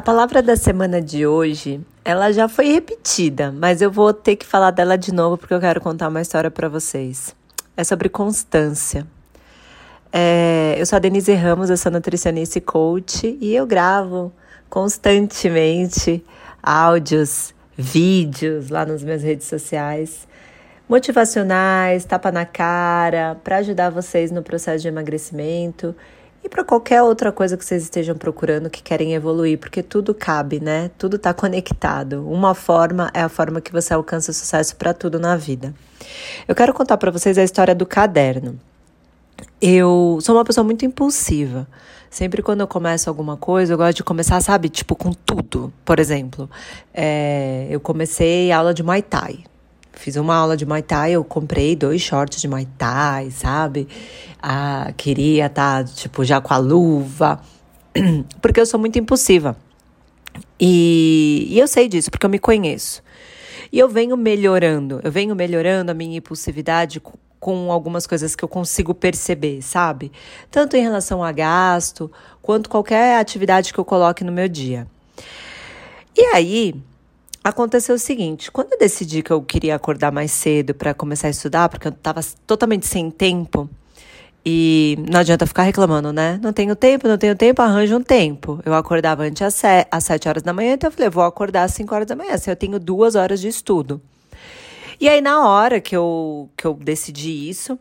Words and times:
A 0.00 0.02
palavra 0.02 0.40
da 0.42 0.56
semana 0.56 0.98
de 1.02 1.26
hoje, 1.26 1.78
ela 2.02 2.32
já 2.32 2.48
foi 2.48 2.72
repetida, 2.72 3.52
mas 3.52 3.82
eu 3.82 3.90
vou 3.90 4.14
ter 4.14 4.34
que 4.34 4.46
falar 4.46 4.70
dela 4.70 4.96
de 4.96 5.12
novo 5.12 5.36
porque 5.36 5.52
eu 5.52 5.60
quero 5.60 5.78
contar 5.78 6.08
uma 6.08 6.22
história 6.22 6.50
para 6.50 6.70
vocês. 6.70 7.36
É 7.76 7.84
sobre 7.84 8.08
constância. 8.08 9.06
É, 10.10 10.74
eu 10.78 10.86
sou 10.86 10.96
a 10.96 10.98
Denise 10.98 11.34
Ramos, 11.34 11.68
eu 11.68 11.76
sou 11.76 11.92
nutricionista 11.92 12.56
e 12.56 12.62
coach 12.62 13.36
e 13.42 13.54
eu 13.54 13.66
gravo 13.66 14.32
constantemente 14.70 16.24
áudios, 16.62 17.54
vídeos 17.76 18.70
lá 18.70 18.86
nas 18.86 19.04
minhas 19.04 19.22
redes 19.22 19.48
sociais 19.48 20.26
motivacionais, 20.88 22.06
tapa 22.06 22.32
na 22.32 22.46
cara, 22.46 23.36
para 23.44 23.58
ajudar 23.58 23.90
vocês 23.90 24.30
no 24.30 24.42
processo 24.42 24.80
de 24.80 24.88
emagrecimento 24.88 25.94
e 26.42 26.48
para 26.48 26.64
qualquer 26.64 27.02
outra 27.02 27.30
coisa 27.30 27.56
que 27.56 27.64
vocês 27.64 27.82
estejam 27.82 28.16
procurando 28.16 28.70
que 28.70 28.82
querem 28.82 29.14
evoluir, 29.14 29.58
porque 29.58 29.82
tudo 29.82 30.14
cabe, 30.14 30.58
né? 30.58 30.90
Tudo 30.96 31.16
está 31.16 31.34
conectado. 31.34 32.26
Uma 32.26 32.54
forma 32.54 33.10
é 33.12 33.20
a 33.20 33.28
forma 33.28 33.60
que 33.60 33.70
você 33.70 33.92
alcança 33.92 34.32
sucesso 34.32 34.74
para 34.76 34.94
tudo 34.94 35.18
na 35.18 35.36
vida. 35.36 35.74
Eu 36.48 36.54
quero 36.54 36.72
contar 36.72 36.96
para 36.96 37.10
vocês 37.10 37.36
a 37.36 37.44
história 37.44 37.74
do 37.74 37.84
caderno. 37.84 38.58
Eu 39.60 40.18
sou 40.22 40.34
uma 40.34 40.44
pessoa 40.44 40.64
muito 40.64 40.84
impulsiva. 40.84 41.68
Sempre 42.08 42.42
quando 42.42 42.60
eu 42.60 42.66
começo 42.66 43.08
alguma 43.08 43.36
coisa, 43.36 43.74
eu 43.74 43.76
gosto 43.76 43.98
de 43.98 44.04
começar, 44.04 44.40
sabe, 44.40 44.68
tipo, 44.68 44.96
com 44.96 45.12
tudo. 45.12 45.72
Por 45.84 46.00
exemplo, 46.00 46.50
é, 46.92 47.68
eu 47.70 47.78
comecei 47.78 48.50
aula 48.50 48.74
de 48.74 48.82
Muay 48.82 49.02
Thai. 49.02 49.44
Fiz 49.92 50.16
uma 50.16 50.34
aula 50.34 50.56
de 50.56 50.64
Muay 50.64 50.82
Thai, 50.82 51.12
eu 51.12 51.24
comprei 51.24 51.74
dois 51.76 52.00
shorts 52.00 52.40
de 52.40 52.48
Muay 52.48 52.66
Thai, 52.78 53.30
sabe? 53.30 53.88
Ah, 54.42 54.92
queria 54.96 55.46
estar, 55.46 55.84
tá, 55.84 55.92
tipo, 55.92 56.24
já 56.24 56.40
com 56.40 56.54
a 56.54 56.56
luva, 56.56 57.40
porque 58.40 58.60
eu 58.60 58.66
sou 58.66 58.78
muito 58.78 58.98
impulsiva. 58.98 59.56
E, 60.58 61.46
e 61.50 61.58
eu 61.58 61.66
sei 61.66 61.88
disso, 61.88 62.10
porque 62.10 62.24
eu 62.24 62.30
me 62.30 62.38
conheço. 62.38 63.02
E 63.72 63.78
eu 63.78 63.88
venho 63.88 64.16
melhorando, 64.16 65.00
eu 65.02 65.12
venho 65.12 65.34
melhorando 65.34 65.90
a 65.90 65.94
minha 65.94 66.18
impulsividade 66.18 67.00
com, 67.38 67.70
algumas 67.70 68.06
coisas 68.06 68.34
que 68.34 68.44
eu 68.44 68.48
consigo 68.48 68.94
perceber, 68.94 69.62
sabe? 69.62 70.10
Tanto 70.50 70.76
em 70.76 70.82
relação 70.82 71.22
a 71.22 71.32
gasto, 71.32 72.10
quanto 72.42 72.68
qualquer 72.68 73.18
atividade 73.18 73.72
que 73.72 73.78
eu 73.78 73.84
coloque 73.84 74.24
no 74.24 74.32
meu 74.32 74.48
dia. 74.48 74.86
E 76.16 76.22
aí, 76.34 76.74
aconteceu 77.42 77.94
o 77.94 77.98
seguinte: 77.98 78.50
quando 78.50 78.72
eu 78.72 78.78
decidi 78.78 79.22
que 79.22 79.30
eu 79.30 79.42
queria 79.42 79.74
acordar 79.74 80.12
mais 80.12 80.30
cedo 80.30 80.74
para 80.74 80.94
começar 80.94 81.28
a 81.28 81.30
estudar, 81.30 81.68
porque 81.68 81.88
eu 81.88 81.92
estava 81.92 82.20
totalmente 82.46 82.86
sem 82.86 83.10
tempo, 83.10 83.68
e 84.44 84.96
não 85.10 85.20
adianta 85.20 85.46
ficar 85.46 85.64
reclamando, 85.64 86.12
né? 86.12 86.40
Não 86.42 86.52
tenho 86.52 86.74
tempo, 86.74 87.06
não 87.06 87.18
tenho 87.18 87.36
tempo, 87.36 87.60
arranjo 87.60 87.96
um 87.96 88.02
tempo. 88.02 88.60
Eu 88.64 88.74
acordava 88.74 89.24
antes 89.24 89.42
às, 89.42 89.54
se 89.54 89.86
às 89.90 90.04
7 90.04 90.28
horas 90.28 90.42
da 90.42 90.52
manhã, 90.52 90.74
então 90.74 90.88
eu 90.88 90.92
falei, 90.92 91.10
vou 91.10 91.22
acordar 91.22 91.64
às 91.64 91.72
5 91.72 91.94
horas 91.94 92.06
da 92.06 92.16
manhã, 92.16 92.32
assim 92.32 92.50
eu 92.50 92.56
tenho 92.56 92.78
duas 92.78 93.14
horas 93.14 93.40
de 93.40 93.48
estudo. 93.48 94.00
E 94.98 95.08
aí, 95.08 95.20
na 95.20 95.46
hora 95.48 95.80
que 95.80 95.96
eu, 95.96 96.48
que 96.56 96.66
eu 96.66 96.74
decidi 96.74 97.48
isso, 97.48 97.78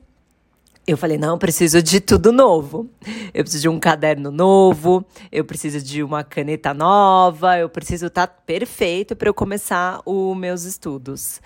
eu 0.91 0.97
falei, 0.97 1.17
não, 1.17 1.37
preciso 1.37 1.83
de 1.83 1.99
tudo 1.99 2.31
novo. 2.31 2.89
Eu 3.33 3.43
preciso 3.43 3.61
de 3.61 3.69
um 3.69 3.79
caderno 3.79 4.31
novo, 4.31 5.05
eu 5.31 5.45
preciso 5.45 5.81
de 5.81 6.01
uma 6.01 6.23
caneta 6.23 6.73
nova, 6.73 7.57
eu 7.59 7.69
preciso 7.69 8.07
estar 8.07 8.27
tá 8.27 8.33
perfeito 8.45 9.15
para 9.15 9.29
eu 9.29 9.33
começar 9.33 10.01
os 10.05 10.35
meus 10.35 10.63
estudos. 10.63 11.41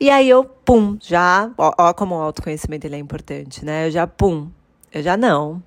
E 0.00 0.08
aí 0.08 0.28
eu, 0.28 0.44
pum, 0.44 0.96
já, 1.02 1.50
ó, 1.58 1.72
ó 1.76 1.92
como 1.92 2.14
o 2.14 2.20
autoconhecimento 2.20 2.86
ele 2.86 2.96
é 2.96 2.98
importante, 2.98 3.64
né? 3.64 3.88
Eu 3.88 3.90
já, 3.90 4.06
pum, 4.06 4.48
eu 4.92 5.02
já 5.02 5.16
não. 5.16 5.62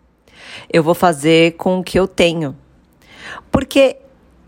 Eu 0.71 0.81
vou 0.81 0.95
fazer 0.95 1.53
com 1.57 1.79
o 1.79 1.83
que 1.83 1.99
eu 1.99 2.07
tenho. 2.07 2.57
Porque 3.51 3.97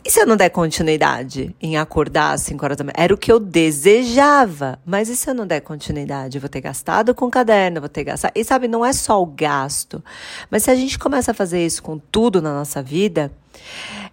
e 0.05 0.11
se 0.11 0.19
eu 0.19 0.27
não 0.27 0.35
der 0.35 0.49
continuidade 0.49 1.55
em 1.61 1.77
acordar 1.77 2.33
às 2.33 2.41
5 2.41 2.65
horas 2.65 2.77
da 2.77 2.83
manhã? 2.83 2.93
Era 2.97 3.13
o 3.13 3.17
que 3.17 3.31
eu 3.31 3.39
desejava. 3.39 4.77
Mas 4.85 5.07
e 5.07 5.15
se 5.15 5.29
eu 5.29 5.33
não 5.33 5.47
der 5.47 5.61
continuidade? 5.61 6.37
Eu 6.37 6.41
vou 6.41 6.49
ter 6.49 6.59
gastado 6.59 7.15
com 7.15 7.25
o 7.25 7.31
caderno, 7.31 7.79
vou 7.79 7.89
ter 7.89 8.03
gastado. 8.03 8.33
E 8.35 8.43
sabe, 8.43 8.67
não 8.67 8.85
é 8.85 8.91
só 8.91 9.21
o 9.21 9.25
gasto. 9.25 10.03
Mas 10.51 10.63
se 10.63 10.71
a 10.71 10.75
gente 10.75 10.99
começa 10.99 11.31
a 11.31 11.33
fazer 11.33 11.65
isso 11.65 11.81
com 11.81 11.97
tudo 11.97 12.41
na 12.41 12.53
nossa 12.53 12.81
vida, 12.83 13.31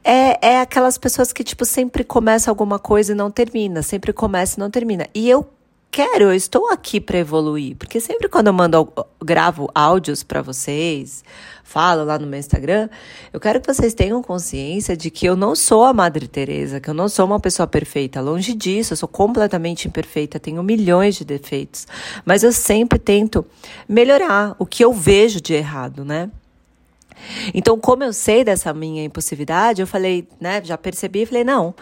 é, 0.04 0.54
é 0.54 0.60
aquelas 0.60 0.96
pessoas 0.96 1.32
que, 1.32 1.42
tipo, 1.42 1.64
sempre 1.64 2.04
começa 2.04 2.50
alguma 2.50 2.78
coisa 2.78 3.12
e 3.12 3.16
não 3.16 3.30
termina. 3.30 3.82
Sempre 3.82 4.12
começa 4.12 4.58
e 4.58 4.60
não 4.60 4.70
termina. 4.70 5.08
E 5.12 5.28
eu 5.28 5.48
quero, 5.90 6.24
eu 6.24 6.34
estou 6.34 6.70
aqui 6.70 7.00
para 7.00 7.18
evoluir, 7.18 7.76
porque 7.76 8.00
sempre 8.00 8.28
quando 8.28 8.46
eu 8.46 8.52
mando 8.52 8.92
gravo 9.22 9.68
áudios 9.74 10.22
para 10.22 10.40
vocês, 10.40 11.24
falo 11.64 12.04
lá 12.04 12.18
no 12.18 12.26
meu 12.26 12.38
Instagram, 12.38 12.88
eu 13.32 13.40
quero 13.40 13.60
que 13.60 13.66
vocês 13.66 13.92
tenham 13.92 14.22
consciência 14.22 14.96
de 14.96 15.10
que 15.10 15.26
eu 15.26 15.34
não 15.34 15.56
sou 15.56 15.84
a 15.84 15.92
Madre 15.92 16.28
Teresa, 16.28 16.80
que 16.80 16.88
eu 16.88 16.94
não 16.94 17.08
sou 17.08 17.26
uma 17.26 17.40
pessoa 17.40 17.66
perfeita, 17.66 18.20
longe 18.20 18.54
disso, 18.54 18.92
eu 18.92 18.96
sou 18.96 19.08
completamente 19.08 19.88
imperfeita, 19.88 20.38
tenho 20.38 20.62
milhões 20.62 21.16
de 21.16 21.24
defeitos, 21.24 21.86
mas 22.24 22.44
eu 22.44 22.52
sempre 22.52 22.98
tento 22.98 23.44
melhorar 23.88 24.54
o 24.58 24.66
que 24.66 24.84
eu 24.84 24.92
vejo 24.92 25.40
de 25.40 25.54
errado, 25.54 26.04
né? 26.04 26.30
Então, 27.52 27.78
como 27.78 28.02
eu 28.02 28.12
sei 28.12 28.44
dessa 28.44 28.72
minha 28.72 29.04
impulsividade, 29.04 29.82
eu 29.82 29.86
falei, 29.86 30.26
né, 30.40 30.62
já 30.64 30.78
percebi, 30.78 31.26
falei, 31.26 31.44
não, 31.44 31.74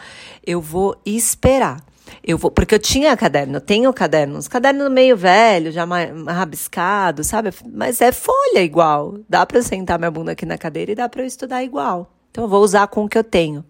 eu 0.45 0.61
vou 0.61 0.97
esperar. 1.07 1.81
Eu 2.23 2.37
vou, 2.39 2.51
porque 2.51 2.75
eu 2.75 2.79
tinha 2.79 3.17
caderno, 3.17 3.57
eu 3.57 3.61
tenho 3.61 3.93
caderno, 3.93 4.39
uns 4.39 4.49
cadernos 4.49 4.91
meio 4.91 5.17
velho, 5.17 5.71
já 5.73 5.87
rabiscado, 6.27 7.25
sabe? 7.25 7.51
Mas 7.73 8.01
é 8.01 8.13
folha 8.13 8.63
igual. 8.63 9.19
Dá 9.29 9.45
para 9.47 9.59
eu 9.59 9.63
sentar 9.63 9.99
minha 9.99 10.11
bunda 10.11 10.33
aqui 10.33 10.45
na 10.45 10.59
cadeira 10.59 10.93
e 10.93 10.95
dá 10.95 11.09
para 11.09 11.23
eu 11.23 11.27
estudar 11.27 11.63
igual. 11.63 12.13
Então 12.31 12.45
eu 12.45 12.49
vou 12.49 12.63
usar 12.63 12.87
com 12.89 13.05
o 13.05 13.09
que 13.09 13.19
eu 13.19 13.25
tenho. 13.25 13.65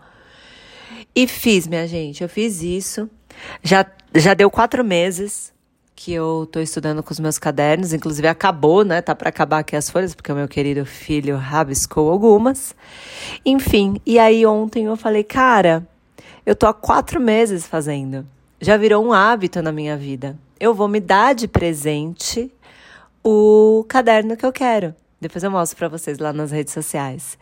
E 1.14 1.26
fiz, 1.26 1.66
minha 1.66 1.86
gente, 1.86 2.22
eu 2.22 2.28
fiz 2.28 2.62
isso. 2.62 3.08
Já, 3.62 3.86
já 4.14 4.34
deu 4.34 4.50
quatro 4.50 4.84
meses 4.84 5.52
que 5.94 6.12
eu 6.12 6.48
tô 6.52 6.60
estudando 6.60 7.02
com 7.02 7.12
os 7.12 7.18
meus 7.18 7.40
cadernos, 7.40 7.92
inclusive 7.92 8.28
acabou, 8.28 8.84
né? 8.84 9.02
Tá 9.02 9.16
para 9.16 9.30
acabar 9.30 9.58
aqui 9.58 9.74
as 9.74 9.90
folhas, 9.90 10.14
porque 10.14 10.30
o 10.30 10.36
meu 10.36 10.46
querido 10.46 10.86
filho 10.86 11.36
rabiscou 11.36 12.08
algumas. 12.08 12.72
Enfim, 13.44 14.00
e 14.06 14.16
aí 14.16 14.46
ontem 14.46 14.84
eu 14.84 14.96
falei, 14.96 15.24
cara, 15.24 15.84
eu 16.48 16.56
tô 16.56 16.66
há 16.66 16.72
quatro 16.72 17.20
meses 17.20 17.66
fazendo. 17.66 18.26
Já 18.58 18.78
virou 18.78 19.04
um 19.04 19.12
hábito 19.12 19.60
na 19.60 19.70
minha 19.70 19.98
vida. 19.98 20.34
Eu 20.58 20.72
vou 20.72 20.88
me 20.88 20.98
dar 20.98 21.34
de 21.34 21.46
presente 21.46 22.50
o 23.22 23.84
caderno 23.86 24.34
que 24.34 24.46
eu 24.46 24.50
quero. 24.50 24.94
Depois 25.20 25.44
eu 25.44 25.50
mostro 25.50 25.76
para 25.76 25.88
vocês 25.88 26.18
lá 26.18 26.32
nas 26.32 26.50
redes 26.50 26.72
sociais. 26.72 27.36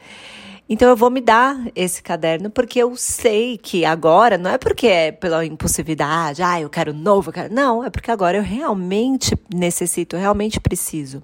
Então 0.68 0.88
eu 0.88 0.96
vou 0.96 1.08
me 1.08 1.20
dar 1.20 1.56
esse 1.76 2.02
caderno 2.02 2.50
porque 2.50 2.80
eu 2.80 2.96
sei 2.96 3.56
que 3.56 3.84
agora 3.84 4.36
não 4.36 4.50
é 4.50 4.58
porque 4.58 4.88
é 4.88 5.12
pela 5.12 5.46
impulsividade, 5.46 6.42
ah, 6.42 6.60
eu 6.60 6.68
quero 6.68 6.92
novo, 6.92 7.28
eu 7.28 7.32
quero... 7.32 7.54
não, 7.54 7.84
é 7.84 7.90
porque 7.90 8.10
agora 8.10 8.38
eu 8.38 8.42
realmente 8.42 9.38
necessito, 9.54 10.16
eu 10.16 10.20
realmente 10.20 10.58
preciso. 10.58 11.22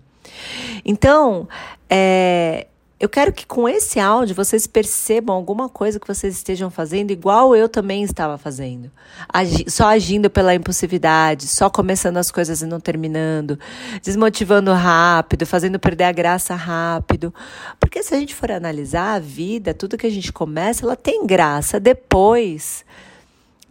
Então, 0.84 1.48
é, 1.90 2.68
eu 3.02 3.08
quero 3.08 3.32
que 3.32 3.44
com 3.44 3.68
esse 3.68 3.98
áudio 3.98 4.32
vocês 4.32 4.64
percebam 4.64 5.34
alguma 5.34 5.68
coisa 5.68 5.98
que 5.98 6.06
vocês 6.06 6.36
estejam 6.36 6.70
fazendo 6.70 7.10
igual 7.10 7.56
eu 7.56 7.68
também 7.68 8.04
estava 8.04 8.38
fazendo. 8.38 8.92
Agi 9.28 9.68
só 9.68 9.88
agindo 9.88 10.30
pela 10.30 10.54
impulsividade, 10.54 11.48
só 11.48 11.68
começando 11.68 12.18
as 12.18 12.30
coisas 12.30 12.62
e 12.62 12.64
não 12.64 12.78
terminando, 12.78 13.58
desmotivando 14.00 14.72
rápido, 14.72 15.44
fazendo 15.44 15.80
perder 15.80 16.04
a 16.04 16.12
graça 16.12 16.54
rápido. 16.54 17.34
Porque 17.80 18.04
se 18.04 18.14
a 18.14 18.20
gente 18.20 18.36
for 18.36 18.52
analisar 18.52 19.16
a 19.16 19.18
vida, 19.18 19.74
tudo 19.74 19.98
que 19.98 20.06
a 20.06 20.10
gente 20.10 20.32
começa, 20.32 20.84
ela 20.84 20.94
tem 20.94 21.26
graça 21.26 21.80
depois 21.80 22.84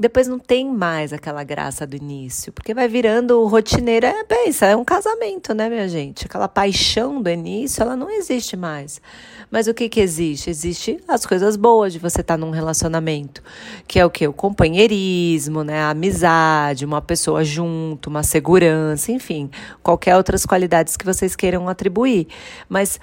depois 0.01 0.27
não 0.27 0.39
tem 0.39 0.67
mais 0.67 1.13
aquela 1.13 1.43
graça 1.43 1.85
do 1.85 1.95
início, 1.95 2.51
porque 2.51 2.73
vai 2.73 2.87
virando 2.87 3.45
rotineira. 3.45 4.11
É, 4.27 4.49
isso 4.49 4.65
é 4.65 4.75
um 4.75 4.83
casamento, 4.83 5.53
né, 5.53 5.69
minha 5.69 5.87
gente? 5.87 6.25
Aquela 6.25 6.47
paixão 6.47 7.21
do 7.21 7.29
início, 7.29 7.83
ela 7.83 7.95
não 7.95 8.09
existe 8.09 8.57
mais. 8.57 8.99
Mas 9.51 9.67
o 9.67 9.75
que 9.75 9.87
que 9.87 9.99
existe? 9.99 10.49
Existe 10.49 10.99
as 11.07 11.23
coisas 11.23 11.55
boas 11.55 11.93
de 11.93 11.99
você 11.99 12.21
estar 12.21 12.33
tá 12.33 12.37
num 12.37 12.49
relacionamento, 12.49 13.43
que 13.87 13.99
é 13.99 14.05
o 14.05 14.09
que? 14.09 14.27
O 14.27 14.33
companheirismo, 14.33 15.63
né? 15.63 15.81
A 15.81 15.91
amizade, 15.91 16.83
uma 16.83 17.01
pessoa 17.01 17.43
junto, 17.43 18.09
uma 18.09 18.23
segurança, 18.23 19.11
enfim, 19.11 19.51
qualquer 19.83 20.17
outras 20.17 20.47
qualidades 20.47 20.97
que 20.97 21.05
vocês 21.05 21.35
queiram 21.35 21.69
atribuir. 21.69 22.27
Mas 22.67 22.99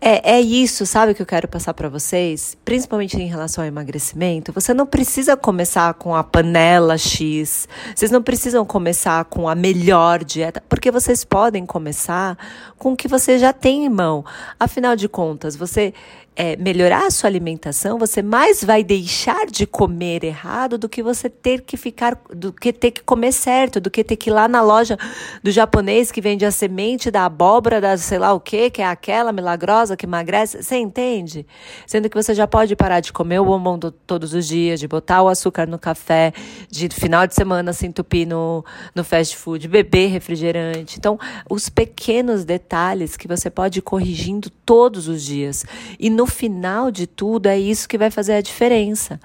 é, 0.00 0.34
é 0.34 0.40
isso, 0.40 0.84
sabe, 0.86 1.14
que 1.14 1.22
eu 1.22 1.26
quero 1.26 1.48
passar 1.48 1.74
para 1.74 1.88
vocês, 1.88 2.56
principalmente 2.64 3.16
em 3.16 3.26
relação 3.26 3.62
ao 3.62 3.68
emagrecimento. 3.68 4.52
Você 4.52 4.72
não 4.74 4.86
precisa 4.86 5.36
começar 5.36 5.94
com 5.94 6.14
a 6.14 6.22
panela 6.22 6.96
X, 6.98 7.68
vocês 7.94 8.10
não 8.10 8.22
precisam 8.22 8.64
começar 8.64 9.24
com 9.26 9.48
a 9.48 9.54
melhor 9.54 10.24
dieta, 10.24 10.62
porque 10.68 10.90
vocês 10.90 11.24
podem 11.24 11.66
começar 11.66 12.36
com 12.78 12.92
o 12.92 12.96
que 12.96 13.08
você 13.08 13.38
já 13.38 13.52
tem 13.52 13.84
em 13.84 13.88
mão. 13.88 14.24
Afinal 14.58 14.96
de 14.96 15.08
contas, 15.08 15.56
você 15.56 15.94
é, 16.34 16.56
melhorar 16.56 17.06
a 17.06 17.10
sua 17.10 17.28
alimentação, 17.28 17.98
você 17.98 18.22
mais 18.22 18.64
vai 18.64 18.82
deixar 18.82 19.46
de 19.46 19.66
comer 19.66 20.24
errado 20.24 20.78
do 20.78 20.88
que 20.88 21.02
você 21.02 21.28
ter 21.28 21.60
que 21.60 21.76
ficar, 21.76 22.18
do 22.34 22.52
que 22.52 22.72
ter 22.72 22.90
que 22.90 23.02
comer 23.02 23.32
certo, 23.32 23.78
do 23.78 23.90
que 23.90 24.02
ter 24.02 24.16
que 24.16 24.30
ir 24.30 24.32
lá 24.32 24.48
na 24.48 24.62
loja 24.62 24.96
do 25.42 25.50
japonês 25.50 26.10
que 26.10 26.22
vende 26.22 26.46
a 26.46 26.50
semente 26.50 27.10
da 27.10 27.26
abóbora, 27.26 27.80
da 27.80 27.98
sei 27.98 28.18
lá 28.18 28.32
o 28.32 28.40
que, 28.40 28.70
que 28.70 28.80
é 28.80 28.86
aquela 28.86 29.30
milagrosa 29.30 29.96
que 29.96 30.06
emagrece. 30.06 30.62
Você 30.62 30.76
entende? 30.76 31.46
Sendo 31.86 32.08
que 32.08 32.16
você 32.16 32.34
já 32.34 32.46
pode 32.46 32.74
parar 32.76 33.00
de 33.00 33.12
comer 33.12 33.38
o 33.38 33.44
bombom 33.44 33.78
do, 33.78 33.90
todos 33.90 34.32
os 34.32 34.46
dias, 34.46 34.80
de 34.80 34.88
botar 34.88 35.22
o 35.22 35.28
açúcar 35.28 35.66
no 35.66 35.78
café, 35.78 36.32
de 36.70 36.88
final 36.88 37.26
de 37.26 37.34
semana 37.34 37.74
se 37.74 37.86
entupir 37.86 38.26
no, 38.26 38.64
no 38.94 39.04
fast 39.04 39.36
food, 39.36 39.68
beber 39.68 40.08
refrigerante. 40.08 40.96
Então, 40.98 41.18
os 41.48 41.68
pequenos 41.68 42.44
detalhes 42.44 43.18
que 43.18 43.28
você 43.28 43.50
pode 43.50 43.80
ir 43.80 43.82
corrigindo 43.82 44.48
todos 44.64 45.08
os 45.08 45.22
dias. 45.22 45.66
E 45.98 46.08
no 46.22 46.26
final 46.26 46.92
de 46.92 47.04
tudo 47.04 47.48
é 47.48 47.58
isso 47.58 47.88
que 47.88 47.98
vai 47.98 48.08
fazer 48.08 48.34
a 48.34 48.40
diferença. 48.40 49.20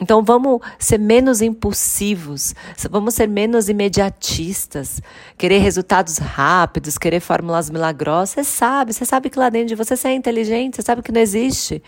Então 0.00 0.22
vamos 0.22 0.60
ser 0.78 0.98
menos 0.98 1.42
impulsivos, 1.42 2.54
vamos 2.88 3.14
ser 3.14 3.28
menos 3.28 3.68
imediatistas, 3.68 5.02
querer 5.36 5.58
resultados 5.58 6.18
rápidos, 6.18 6.96
querer 6.96 7.18
fórmulas 7.18 7.68
milagrosas. 7.68 8.30
Você 8.30 8.44
sabe, 8.44 8.92
você 8.92 9.04
sabe 9.04 9.28
que 9.28 9.38
lá 9.38 9.48
dentro 9.48 9.68
de 9.68 9.74
você 9.74 9.96
você 9.96 10.08
é 10.08 10.14
inteligente, 10.14 10.76
você 10.76 10.82
sabe 10.82 11.02
que 11.02 11.10
não 11.10 11.20
existe. 11.20 11.82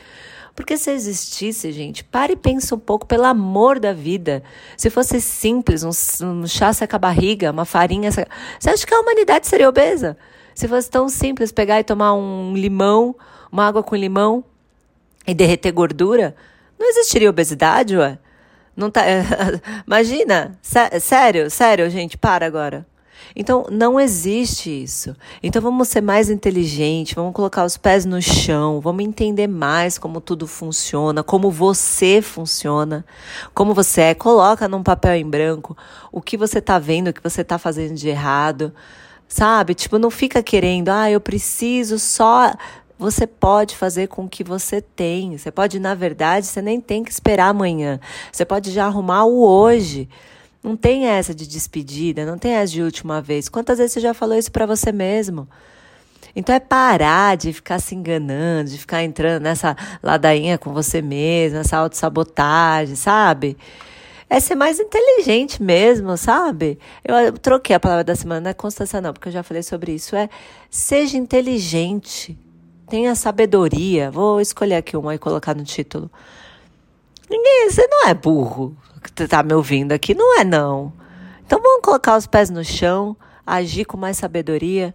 Porque 0.56 0.76
se 0.76 0.90
existisse, 0.90 1.70
gente, 1.70 2.02
pare 2.02 2.32
e 2.32 2.36
pense 2.36 2.74
um 2.74 2.78
pouco, 2.78 3.06
pelo 3.06 3.24
amor 3.24 3.78
da 3.78 3.92
vida. 3.92 4.42
Se 4.76 4.90
fosse 4.90 5.20
simples, 5.20 5.82
um, 5.84 5.90
um 6.26 6.46
chá 6.46 6.72
seca 6.72 6.98
barriga, 6.98 7.52
uma 7.52 7.64
farinha 7.64 8.10
seca... 8.10 8.30
Você 8.58 8.68
acha 8.68 8.86
que 8.86 8.92
a 8.92 9.00
humanidade 9.00 9.46
seria 9.46 9.68
obesa? 9.68 10.18
Se 10.54 10.68
fosse 10.68 10.90
tão 10.90 11.08
simples 11.08 11.52
pegar 11.52 11.80
e 11.80 11.84
tomar 11.84 12.12
um 12.12 12.54
limão, 12.54 13.16
uma 13.52 13.66
água 13.66 13.82
com 13.82 13.94
limão 13.94 14.42
e 15.26 15.34
derreter 15.34 15.70
gordura, 15.70 16.34
não 16.78 16.88
existiria 16.88 17.30
obesidade, 17.30 17.96
ué? 17.96 18.18
Não 18.74 18.90
tá, 18.90 19.02
imagina, 19.86 20.58
sério, 20.62 21.50
sério, 21.50 21.90
gente, 21.90 22.16
para 22.16 22.46
agora. 22.46 22.86
Então, 23.36 23.66
não 23.70 23.98
existe 24.00 24.70
isso. 24.82 25.14
Então, 25.42 25.62
vamos 25.62 25.88
ser 25.88 26.00
mais 26.00 26.28
inteligentes, 26.28 27.14
vamos 27.14 27.32
colocar 27.32 27.64
os 27.64 27.76
pés 27.76 28.04
no 28.04 28.20
chão, 28.20 28.80
vamos 28.80 29.04
entender 29.04 29.46
mais 29.46 29.96
como 29.96 30.20
tudo 30.20 30.46
funciona, 30.46 31.22
como 31.22 31.50
você 31.50 32.20
funciona, 32.20 33.04
como 33.54 33.74
você 33.74 34.00
é. 34.02 34.14
Coloca 34.14 34.68
num 34.68 34.82
papel 34.82 35.14
em 35.14 35.28
branco 35.28 35.76
o 36.10 36.20
que 36.20 36.36
você 36.36 36.58
está 36.58 36.78
vendo, 36.78 37.08
o 37.08 37.12
que 37.12 37.22
você 37.22 37.42
está 37.42 37.58
fazendo 37.58 37.94
de 37.94 38.08
errado, 38.08 38.72
sabe? 39.26 39.74
Tipo, 39.74 39.98
não 39.98 40.10
fica 40.10 40.42
querendo, 40.42 40.90
ah, 40.90 41.10
eu 41.10 41.20
preciso 41.20 41.98
só 41.98 42.52
você 42.98 43.26
pode 43.26 43.76
fazer 43.76 44.08
com 44.08 44.24
o 44.24 44.28
que 44.28 44.44
você 44.44 44.80
tem. 44.80 45.36
Você 45.36 45.50
pode, 45.50 45.78
na 45.78 45.94
verdade, 45.94 46.46
você 46.46 46.62
nem 46.62 46.80
tem 46.80 47.02
que 47.02 47.10
esperar 47.10 47.48
amanhã. 47.48 47.98
Você 48.30 48.44
pode 48.44 48.70
já 48.70 48.86
arrumar 48.86 49.24
o 49.24 49.42
hoje. 49.44 50.08
Não 50.62 50.76
tem 50.76 51.06
essa 51.06 51.34
de 51.34 51.46
despedida, 51.46 52.24
não 52.24 52.38
tem 52.38 52.52
essa 52.52 52.72
de 52.72 52.82
última 52.82 53.20
vez. 53.20 53.48
Quantas 53.48 53.78
vezes 53.78 53.94
você 53.94 54.00
já 54.00 54.14
falou 54.14 54.38
isso 54.38 54.52
para 54.52 54.64
você 54.66 54.92
mesmo? 54.92 55.48
Então 56.34 56.54
é 56.54 56.60
parar 56.60 57.36
de 57.36 57.52
ficar 57.52 57.78
se 57.78 57.94
enganando, 57.94 58.70
de 58.70 58.78
ficar 58.78 59.02
entrando 59.02 59.42
nessa 59.42 59.76
ladainha 60.02 60.56
com 60.56 60.72
você 60.72 61.02
mesmo, 61.02 61.58
nessa 61.58 61.76
autossabotagem, 61.76 62.94
sabe? 62.94 63.56
É 64.30 64.40
ser 64.40 64.54
mais 64.54 64.80
inteligente 64.80 65.62
mesmo, 65.62 66.16
sabe? 66.16 66.78
Eu 67.04 67.32
troquei 67.32 67.76
a 67.76 67.80
palavra 67.80 68.04
da 68.04 68.16
semana, 68.16 68.40
não 68.40 68.50
é 68.50 68.54
constância 68.54 69.00
não, 69.00 69.12
porque 69.12 69.28
eu 69.28 69.32
já 69.32 69.42
falei 69.42 69.62
sobre 69.62 69.92
isso. 69.92 70.16
É 70.16 70.30
seja 70.70 71.18
inteligente 71.18 72.38
tenha 72.92 73.14
sabedoria. 73.14 74.10
Vou 74.10 74.38
escolher 74.38 74.74
aqui 74.74 74.98
uma 74.98 75.14
e 75.14 75.18
colocar 75.18 75.54
no 75.54 75.64
título. 75.64 76.10
Ninguém, 77.30 77.70
você 77.70 77.86
não 77.86 78.06
é 78.06 78.12
burro 78.12 78.76
que 79.02 79.26
tá 79.26 79.42
me 79.42 79.54
ouvindo 79.54 79.92
aqui, 79.92 80.14
não 80.14 80.38
é 80.38 80.44
não. 80.44 80.92
Então 81.46 81.58
vamos 81.58 81.80
colocar 81.82 82.18
os 82.18 82.26
pés 82.26 82.50
no 82.50 82.62
chão, 82.62 83.16
agir 83.46 83.86
com 83.86 83.96
mais 83.96 84.18
sabedoria 84.18 84.94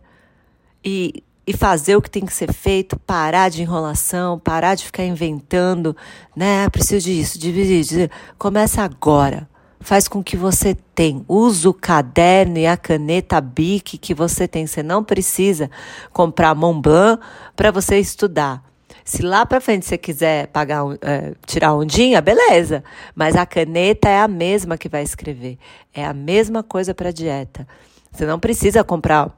e, 0.85 1.23
e 1.47 1.53
fazer 1.57 1.95
o 1.95 2.01
que 2.01 2.09
tem 2.09 2.23
que 2.23 2.33
ser 2.35 2.53
feito, 2.53 2.99
parar 2.99 3.49
de 3.49 3.63
enrolação, 3.63 4.37
parar 4.37 4.75
de 4.75 4.85
ficar 4.85 5.03
inventando, 5.03 5.97
né? 6.35 6.69
Preciso 6.69 7.03
disso, 7.03 7.39
dividir. 7.39 8.11
Começa 8.37 8.83
agora 8.83 9.49
faz 9.79 10.07
com 10.07 10.23
que 10.23 10.35
você 10.35 10.75
tem. 10.95 11.23
Usa 11.27 11.69
o 11.69 11.73
caderno 11.73 12.57
e 12.57 12.67
a 12.67 12.77
caneta 12.77 13.39
Bic 13.39 13.97
que 13.97 14.13
você 14.13 14.47
tem. 14.47 14.67
Você 14.67 14.81
não 14.83 15.03
precisa 15.03 15.69
comprar 16.11 16.55
Montblanc 16.55 17.21
para 17.55 17.71
você 17.71 17.99
estudar. 17.99 18.63
Se 19.03 19.21
lá 19.21 19.45
para 19.45 19.61
frente 19.61 19.85
você 19.85 19.97
quiser 19.97 20.47
pagar, 20.47 20.83
é, 21.01 21.33
tirar 21.45 21.73
ondinha, 21.73 22.21
beleza. 22.21 22.83
Mas 23.15 23.35
a 23.35 23.45
caneta 23.45 24.09
é 24.09 24.19
a 24.19 24.27
mesma 24.27 24.77
que 24.77 24.89
vai 24.89 25.01
escrever. 25.01 25.57
É 25.93 26.05
a 26.05 26.13
mesma 26.13 26.61
coisa 26.61 26.93
para 26.93 27.11
dieta. 27.11 27.67
Você 28.11 28.25
não 28.25 28.39
precisa 28.39 28.83
comprar 28.83 29.31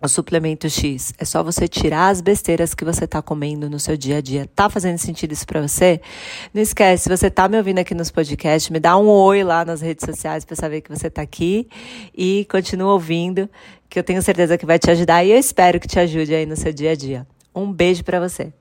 o 0.00 0.08
suplemento 0.08 0.68
X. 0.68 1.12
É 1.18 1.24
só 1.24 1.42
você 1.42 1.66
tirar 1.66 2.08
as 2.08 2.20
besteiras 2.20 2.74
que 2.74 2.84
você 2.84 3.04
está 3.04 3.22
comendo 3.22 3.70
no 3.70 3.78
seu 3.78 3.96
dia 3.96 4.18
a 4.18 4.20
dia. 4.20 4.48
Tá 4.54 4.68
fazendo 4.68 4.98
sentido 4.98 5.32
isso 5.32 5.46
para 5.46 5.62
você? 5.62 6.00
Não 6.52 6.60
esquece, 6.60 7.04
se 7.04 7.08
você 7.08 7.30
tá 7.30 7.48
me 7.48 7.56
ouvindo 7.56 7.78
aqui 7.78 7.94
nos 7.94 8.10
podcasts, 8.10 8.70
me 8.70 8.80
dá 8.80 8.96
um 8.96 9.06
oi 9.06 9.42
lá 9.42 9.64
nas 9.64 9.80
redes 9.80 10.04
sociais 10.04 10.44
para 10.44 10.56
saber 10.56 10.80
que 10.80 10.90
você 10.90 11.08
tá 11.08 11.22
aqui 11.22 11.68
e 12.14 12.46
continua 12.50 12.92
ouvindo, 12.92 13.48
que 13.88 13.98
eu 13.98 14.02
tenho 14.02 14.22
certeza 14.22 14.58
que 14.58 14.66
vai 14.66 14.78
te 14.78 14.90
ajudar 14.90 15.24
e 15.24 15.30
eu 15.30 15.38
espero 15.38 15.80
que 15.80 15.88
te 15.88 15.98
ajude 15.98 16.34
aí 16.34 16.46
no 16.46 16.56
seu 16.56 16.72
dia 16.72 16.92
a 16.92 16.96
dia. 16.96 17.26
Um 17.54 17.72
beijo 17.72 18.04
para 18.04 18.20
você. 18.20 18.52